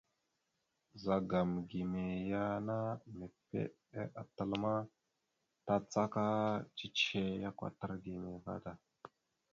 Ɓəzagam 0.89 1.49
gime 1.69 2.01
ya 2.31 2.41
ana 2.57 2.75
mèpiɗe 3.17 3.61
tal 4.35 4.51
ma, 4.61 4.73
tàcaka 5.65 6.23
cicihe 6.77 7.23
ya 7.43 7.49
kwatar 7.57 7.91
gime 8.03 8.31
vaɗ 8.43 8.57
da. 8.63 8.71